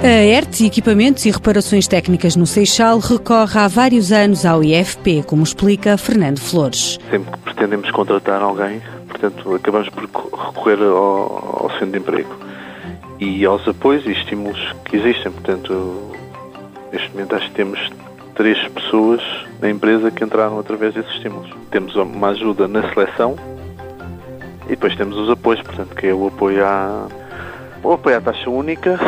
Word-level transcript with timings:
A 0.00 0.06
ERT 0.06 0.60
Equipamentos 0.60 1.26
e 1.26 1.30
Reparações 1.30 1.88
Técnicas 1.88 2.36
no 2.36 2.46
Seixal 2.46 3.00
recorre 3.00 3.58
há 3.58 3.66
vários 3.66 4.12
anos 4.12 4.46
ao 4.46 4.62
IFP, 4.62 5.24
como 5.26 5.42
explica 5.42 5.98
Fernando 5.98 6.38
Flores. 6.38 7.00
Sempre 7.10 7.32
que 7.32 7.38
pretendemos 7.38 7.90
contratar 7.90 8.40
alguém, 8.40 8.80
portanto, 9.08 9.56
acabamos 9.56 9.88
por 9.88 10.04
recorrer 10.04 10.80
ao, 10.84 11.64
ao 11.64 11.70
centro 11.72 11.90
de 11.90 11.98
emprego 11.98 12.32
e 13.18 13.44
aos 13.44 13.66
apoios 13.66 14.06
e 14.06 14.12
estímulos 14.12 14.72
que 14.84 14.98
existem. 14.98 15.32
Portanto, 15.32 16.12
neste 16.92 17.10
momento 17.10 17.34
acho 17.34 17.48
que 17.48 17.56
temos 17.56 17.90
três 18.36 18.68
pessoas 18.68 19.20
na 19.60 19.68
empresa 19.68 20.12
que 20.12 20.22
entraram 20.22 20.60
através 20.60 20.94
desses 20.94 21.10
estímulos. 21.14 21.50
Temos 21.72 21.96
uma 21.96 22.28
ajuda 22.28 22.68
na 22.68 22.88
seleção 22.94 23.34
e 24.66 24.70
depois 24.70 24.94
temos 24.94 25.16
os 25.16 25.28
apoios, 25.28 25.60
portanto, 25.60 25.96
que 25.96 26.06
é 26.06 26.14
o 26.14 26.28
apoio 26.28 26.64
à 26.64 27.08
o 27.82 27.92
apoio 27.92 28.16
à 28.16 28.20
taxa 28.20 28.50
única 28.50 28.98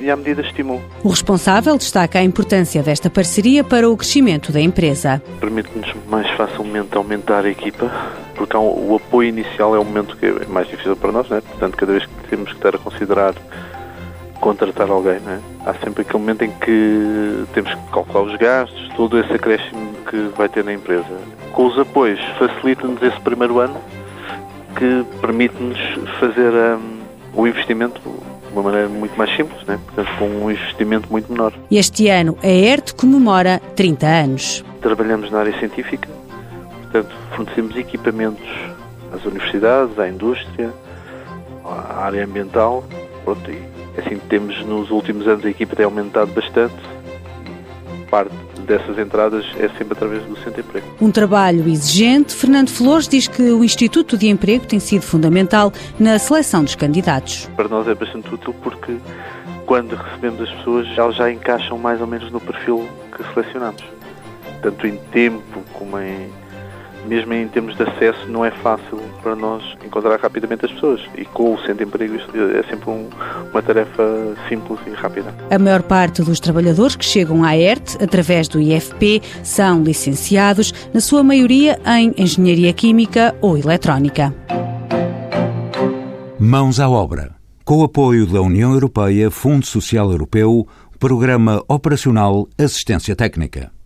e 0.00 0.10
à 0.10 0.16
medida 0.16 0.42
estímulo. 0.42 0.80
O 1.02 1.08
responsável 1.08 1.76
destaca 1.76 2.18
a 2.18 2.22
importância 2.22 2.82
desta 2.82 3.10
parceria 3.10 3.64
para 3.64 3.88
o 3.88 3.96
crescimento 3.96 4.52
da 4.52 4.60
empresa. 4.60 5.22
Permite-nos 5.40 5.92
mais 6.08 6.28
facilmente 6.36 6.96
aumentar 6.96 7.44
a 7.44 7.48
equipa, 7.48 7.90
porque 8.34 8.56
o 8.56 8.96
apoio 8.96 9.28
inicial 9.28 9.74
é 9.74 9.78
o 9.78 9.84
momento 9.84 10.16
que 10.16 10.26
é 10.26 10.46
mais 10.48 10.68
difícil 10.68 10.96
para 10.96 11.12
nós, 11.12 11.28
né? 11.28 11.40
portanto, 11.40 11.76
cada 11.76 11.92
vez 11.92 12.06
que 12.06 12.28
temos 12.28 12.50
que 12.50 12.56
estar 12.56 12.74
a 12.74 12.78
considerar 12.78 13.34
contratar 14.40 14.88
alguém, 14.88 15.18
né? 15.20 15.40
há 15.66 15.74
sempre 15.74 16.02
aquele 16.02 16.18
momento 16.18 16.44
em 16.44 16.50
que 16.50 17.44
temos 17.52 17.74
que 17.74 17.80
calcular 17.92 18.22
os 18.22 18.36
gastos, 18.36 18.88
todo 18.96 19.18
esse 19.18 19.32
acréscimo 19.32 19.94
que 20.08 20.30
vai 20.36 20.48
ter 20.48 20.64
na 20.64 20.72
empresa. 20.72 21.04
Com 21.52 21.66
os 21.66 21.78
apoios, 21.78 22.20
facilita-nos 22.38 23.02
esse 23.02 23.20
primeiro 23.20 23.58
ano, 23.58 23.76
que 24.76 25.04
permite-nos 25.20 25.78
fazer. 26.20 26.52
Um, 26.52 26.97
o 27.34 27.46
investimento 27.46 28.00
de 28.00 28.52
uma 28.52 28.62
maneira 28.62 28.88
muito 28.88 29.16
mais 29.16 29.34
simples, 29.36 29.62
né? 29.66 29.78
portanto, 29.86 30.18
com 30.18 30.26
um 30.26 30.50
investimento 30.50 31.10
muito 31.10 31.30
menor. 31.30 31.52
Este 31.70 32.08
ano 32.08 32.36
a 32.42 32.48
ERT 32.48 32.94
comemora 32.94 33.60
30 33.76 34.06
anos. 34.06 34.64
Trabalhamos 34.80 35.30
na 35.30 35.40
área 35.40 35.58
científica, 35.58 36.08
portanto, 36.82 37.14
fornecemos 37.34 37.76
equipamentos 37.76 38.48
às 39.12 39.24
universidades, 39.24 39.98
à 39.98 40.08
indústria, 40.08 40.72
à 41.64 42.04
área 42.04 42.24
ambiental. 42.24 42.84
Pronto, 43.24 43.50
e 43.50 43.60
assim 43.98 44.18
temos 44.28 44.64
nos 44.64 44.90
últimos 44.90 45.26
anos 45.26 45.44
a 45.44 45.50
equipa 45.50 45.76
tem 45.76 45.84
aumentado 45.84 46.32
bastante. 46.32 46.76
Parte 48.10 48.34
dessas 48.68 48.98
entradas 48.98 49.44
é 49.58 49.68
sempre 49.70 49.94
através 49.94 50.22
do 50.24 50.36
Centro 50.36 50.52
de 50.52 50.60
Emprego. 50.60 50.86
Um 51.00 51.10
trabalho 51.10 51.66
exigente, 51.68 52.34
Fernando 52.34 52.68
Flores 52.68 53.08
diz 53.08 53.26
que 53.26 53.42
o 53.42 53.64
Instituto 53.64 54.16
de 54.16 54.28
Emprego 54.28 54.66
tem 54.66 54.78
sido 54.78 55.02
fundamental 55.02 55.72
na 55.98 56.18
seleção 56.18 56.62
dos 56.62 56.74
candidatos. 56.74 57.48
Para 57.56 57.68
nós 57.68 57.88
é 57.88 57.94
bastante 57.94 58.32
útil 58.32 58.54
porque 58.62 58.96
quando 59.66 59.96
recebemos 59.96 60.42
as 60.42 60.50
pessoas, 60.50 60.86
elas 60.96 61.16
já 61.16 61.32
encaixam 61.32 61.78
mais 61.78 62.00
ou 62.00 62.06
menos 62.06 62.30
no 62.30 62.40
perfil 62.40 62.86
que 63.16 63.24
selecionamos. 63.34 63.82
Tanto 64.62 64.86
em 64.86 64.96
tempo 65.12 65.62
como 65.72 65.98
em 65.98 66.28
mesmo 67.06 67.32
em 67.32 67.48
termos 67.48 67.76
de 67.76 67.82
acesso, 67.82 68.26
não 68.28 68.44
é 68.44 68.50
fácil 68.50 68.98
para 69.22 69.34
nós 69.34 69.62
encontrar 69.84 70.18
rapidamente 70.18 70.64
as 70.64 70.72
pessoas. 70.72 71.00
E 71.16 71.24
com 71.24 71.54
o 71.54 71.58
centro 71.58 71.76
de 71.76 71.84
emprego 71.84 72.16
isto 72.16 72.30
é 72.36 72.62
sempre 72.64 72.90
um, 72.90 73.08
uma 73.50 73.62
tarefa 73.62 74.02
simples 74.48 74.78
e 74.86 74.90
rápida. 74.90 75.34
A 75.50 75.58
maior 75.58 75.82
parte 75.82 76.22
dos 76.22 76.40
trabalhadores 76.40 76.96
que 76.96 77.04
chegam 77.04 77.44
à 77.44 77.56
ERT 77.56 78.02
através 78.02 78.48
do 78.48 78.60
IFP 78.60 79.22
são 79.42 79.82
licenciados, 79.82 80.72
na 80.92 81.00
sua 81.00 81.22
maioria 81.22 81.78
em 81.86 82.14
Engenharia 82.16 82.72
Química 82.72 83.34
ou 83.40 83.56
Eletrónica. 83.56 84.34
Mãos 86.38 86.78
à 86.78 86.88
obra. 86.88 87.34
Com 87.64 87.78
o 87.78 87.84
apoio 87.84 88.26
da 88.26 88.40
União 88.40 88.72
Europeia, 88.72 89.30
Fundo 89.30 89.66
Social 89.66 90.10
Europeu, 90.10 90.66
Programa 90.98 91.62
Operacional 91.68 92.48
Assistência 92.56 93.14
Técnica. 93.14 93.70